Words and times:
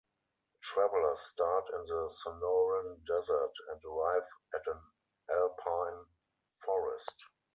Travelers 0.63 1.19
start 1.19 1.65
in 1.75 1.83
the 1.83 2.09
Sonoran 2.09 3.05
Desert 3.05 3.53
and 3.69 3.81
arrive 3.85 4.23
at 4.55 4.65
an 4.65 4.81
alpine 5.29 6.05
forest. 6.65 7.27